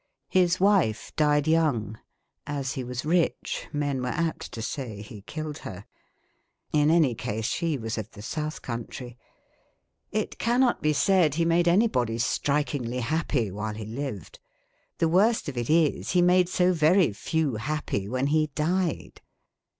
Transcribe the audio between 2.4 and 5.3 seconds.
PHILANTHROPISTS 81 As he was rich, men were apt to say he